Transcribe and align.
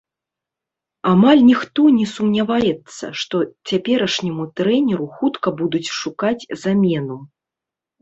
Амаль 1.11 1.41
ніхто 1.49 1.81
не 1.97 2.07
сумняваецца, 2.13 3.05
што 3.25 3.43
цяперашняму 3.69 4.43
трэнеру 4.61 5.07
хутка 5.21 5.57
будуць 5.63 5.87
шукаць 6.03 6.39
замену. 6.67 7.25